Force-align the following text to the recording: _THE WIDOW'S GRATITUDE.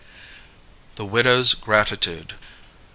_THE 0.95 1.05
WIDOW'S 1.05 1.53
GRATITUDE. 1.53 2.33